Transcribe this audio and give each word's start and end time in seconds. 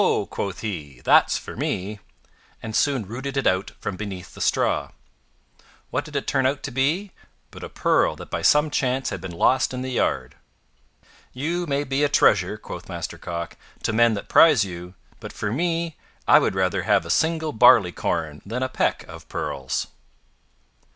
quoth 0.31 0.61
he, 0.61 0.99
"that's 1.03 1.37
for 1.37 1.55
me," 1.55 1.99
and 2.63 2.75
soon 2.75 3.05
rooted 3.05 3.37
it 3.37 3.45
out 3.45 3.73
from 3.79 3.95
beneath 3.95 4.33
the 4.33 4.41
straw. 4.41 4.89
What 5.91 6.05
did 6.05 6.15
it 6.15 6.25
turn 6.25 6.47
out 6.47 6.63
to 6.63 6.71
be 6.71 7.11
but 7.51 7.63
a 7.63 7.69
Pearl 7.69 8.15
that 8.15 8.31
by 8.31 8.41
some 8.41 8.71
chance 8.71 9.11
had 9.11 9.21
been 9.21 9.29
lost 9.31 9.75
in 9.75 9.83
the 9.83 9.91
yard? 9.91 10.33
"You 11.33 11.67
may 11.67 11.83
be 11.83 12.03
a 12.03 12.09
treasure," 12.09 12.57
quoth 12.57 12.89
Master 12.89 13.19
Cock, 13.19 13.55
"to 13.83 13.93
men 13.93 14.15
that 14.15 14.27
prize 14.27 14.65
you, 14.65 14.95
but 15.19 15.31
for 15.31 15.51
me 15.51 15.97
I 16.27 16.39
would 16.39 16.55
rather 16.55 16.81
have 16.81 17.05
a 17.05 17.11
single 17.11 17.51
barley 17.51 17.91
corn 17.91 18.41
than 18.43 18.63
a 18.63 18.69
peck 18.69 19.03
of 19.07 19.29
pearls." 19.29 19.85